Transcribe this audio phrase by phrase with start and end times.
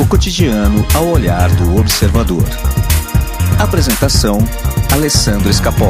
[0.00, 2.42] O cotidiano ao olhar do observador.
[3.56, 4.38] Apresentação:
[4.92, 5.86] Alessandro Escapó.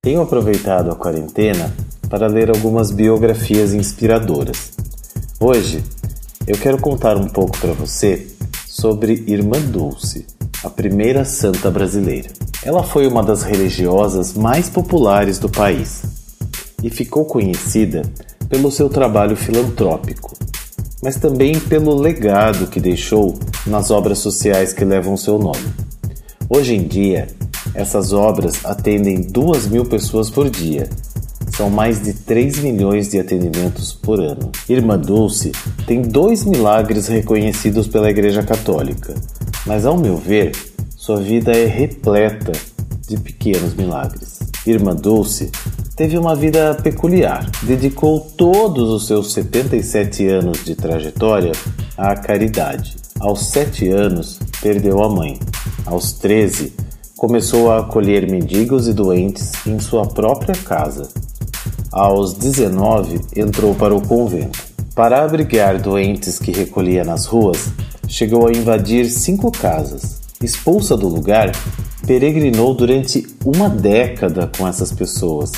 [0.00, 1.74] Tenho aproveitado a quarentena
[2.08, 4.70] para ler algumas biografias inspiradoras.
[5.40, 5.82] Hoje
[6.46, 8.28] eu quero contar um pouco para você
[8.64, 10.28] sobre Irmã Dulce,
[10.62, 12.28] a primeira santa brasileira.
[12.62, 16.02] Ela foi uma das religiosas mais populares do país
[16.84, 18.02] e ficou conhecida
[18.48, 20.30] pelo seu trabalho filantrópico,
[21.02, 25.66] mas também pelo legado que deixou nas obras sociais que levam seu nome.
[26.48, 27.26] Hoje em dia,
[27.74, 30.88] essas obras atendem 2 mil pessoas por dia.
[31.56, 34.50] São mais de 3 milhões de atendimentos por ano.
[34.68, 35.52] Irmã Dulce
[35.86, 39.14] tem dois milagres reconhecidos pela Igreja Católica,
[39.66, 40.52] mas ao meu ver,
[40.96, 42.52] sua vida é repleta
[43.08, 44.38] de pequenos milagres.
[44.66, 45.50] Irmã Dulce
[45.96, 47.48] teve uma vida peculiar.
[47.62, 51.52] Dedicou todos os seus 77 anos de trajetória
[51.96, 52.96] à caridade.
[53.20, 55.38] Aos 7 anos, perdeu a mãe.
[55.86, 56.72] Aos 13,
[57.16, 61.08] começou a acolher mendigos e doentes em sua própria casa.
[61.92, 64.58] Aos 19, entrou para o convento.
[64.94, 67.70] Para abrigar doentes que recolhia nas ruas,
[68.08, 70.20] chegou a invadir cinco casas.
[70.42, 71.52] Expulsa do lugar,
[72.06, 75.52] peregrinou durante uma década com essas pessoas,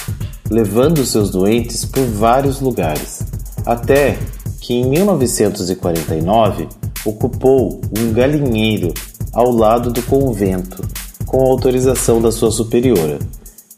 [0.50, 3.20] levando seus doentes por vários lugares,
[3.64, 4.18] até
[4.60, 6.68] que em 1949
[7.04, 8.92] ocupou um galinheiro
[9.32, 10.82] ao lado do convento,
[11.26, 13.18] com autorização da sua superiora,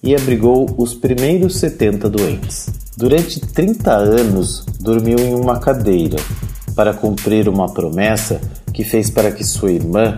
[0.03, 2.69] e abrigou os primeiros 70 doentes.
[2.97, 6.19] Durante 30 anos dormiu em uma cadeira
[6.75, 8.41] para cumprir uma promessa
[8.73, 10.15] que fez para que sua irmã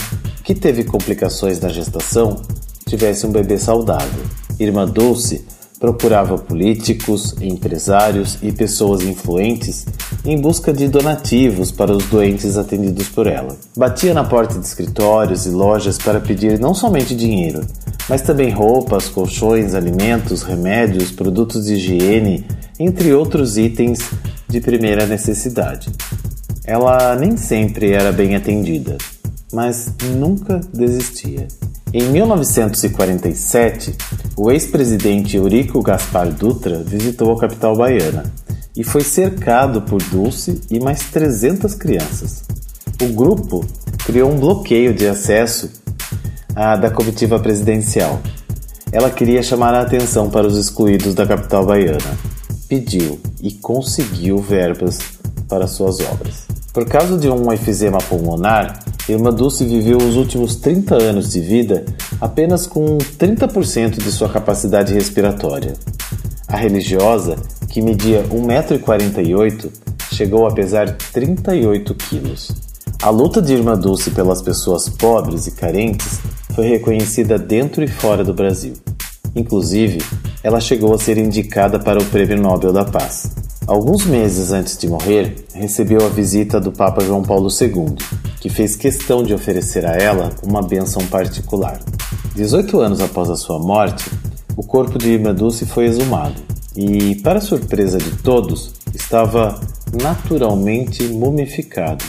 [0.49, 2.41] que teve complicações na gestação,
[2.87, 4.25] tivesse um bebê saudável.
[4.59, 5.45] Irmã Dulce
[5.79, 9.87] procurava políticos, empresários e pessoas influentes
[10.25, 13.57] em busca de donativos para os doentes atendidos por ela.
[13.77, 17.65] Batia na porta de escritórios e lojas para pedir não somente dinheiro,
[18.09, 22.47] mas também roupas, colchões, alimentos, remédios, produtos de higiene,
[22.79, 24.01] entre outros itens
[24.49, 25.91] de primeira necessidade.
[26.65, 28.99] Ela nem sempre era bem atendida
[29.53, 31.49] mas nunca desistia.
[31.93, 33.95] Em 1947,
[34.39, 38.23] o ex-presidente Eurico Gaspar Dutra visitou a capital baiana
[38.77, 42.45] e foi cercado por Dulce e mais 300 crianças.
[43.03, 43.67] O grupo
[44.07, 45.69] criou um bloqueio de acesso
[46.55, 48.21] à, da comitiva presidencial.
[48.93, 52.17] Ela queria chamar a atenção para os excluídos da capital baiana.
[52.69, 55.01] Pediu e conseguiu verbas
[55.49, 56.47] para suas obras.
[56.73, 61.85] Por causa de um efizema pulmonar, Irmã Dulce viveu os últimos 30 anos de vida
[62.21, 65.75] apenas com 30% de sua capacidade respiratória.
[66.47, 67.37] A religiosa,
[67.69, 69.71] que media 1,48m,
[70.13, 72.51] chegou a pesar 38 quilos.
[73.03, 76.19] A luta de Irmã Dulce pelas pessoas pobres e carentes
[76.55, 78.73] foi reconhecida dentro e fora do Brasil.
[79.37, 80.03] Inclusive,
[80.43, 83.31] ela chegou a ser indicada para o Prêmio Nobel da Paz.
[83.67, 87.95] Alguns meses antes de morrer, recebeu a visita do Papa João Paulo II,
[88.41, 91.79] que fez questão de oferecer a ela uma bênção particular.
[92.39, 94.09] 18 anos após a sua morte,
[94.57, 96.41] o corpo de Dulce foi exumado
[96.77, 99.61] e, para surpresa de todos, estava
[100.01, 102.05] naturalmente mumificado.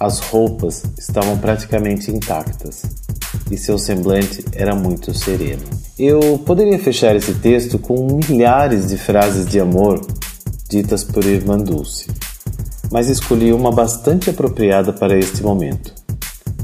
[0.00, 2.84] As roupas estavam praticamente intactas
[3.50, 5.64] e seu semblante era muito sereno.
[5.98, 10.00] Eu poderia fechar esse texto com milhares de frases de amor
[10.70, 12.06] ditas por Irmã Dulce,
[12.90, 15.92] mas escolhi uma bastante apropriada para este momento.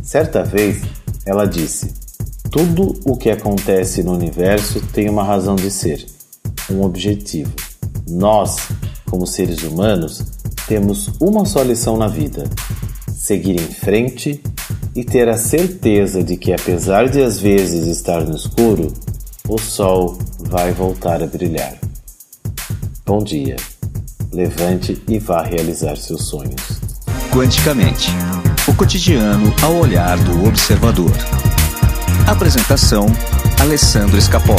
[0.03, 0.81] Certa vez,
[1.27, 2.06] ela disse:
[2.57, 6.07] Tudo o que acontece no universo tem uma razão de ser,
[6.71, 7.53] um objetivo.
[8.09, 8.69] Nós,
[9.11, 10.25] como seres humanos,
[10.67, 12.49] temos uma só lição na vida:
[13.15, 14.41] seguir em frente
[14.95, 18.91] e ter a certeza de que, apesar de às vezes estar no escuro,
[19.47, 21.77] o sol vai voltar a brilhar.
[23.05, 23.57] Bom dia
[24.33, 26.81] levante e vá realizar seus sonhos.
[27.31, 28.09] Quanticamente
[28.67, 31.13] o cotidiano ao olhar do observador.
[32.27, 33.07] Apresentação:
[33.61, 34.57] Alessandro Escapó.